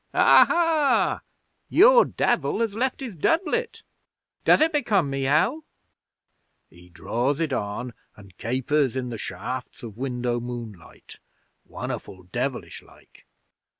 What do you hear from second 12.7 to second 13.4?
like.